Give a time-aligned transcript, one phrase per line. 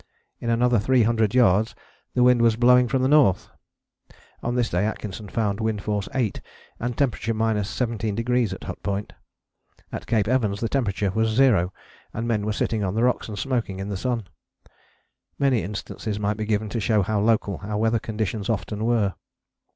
[0.39, 1.75] In another three hundred yards
[2.15, 3.49] the wind was blowing from the north.
[4.41, 6.41] On this day Atkinson found wind force 8
[6.79, 9.13] and temperature 17° at Hut Point:
[9.91, 11.71] at Cape Evans the temperature was zero
[12.15, 14.27] and men were sitting on the rocks and smoking in the sun.
[15.37, 19.13] Many instances might be given to show how local our weather conditions often were.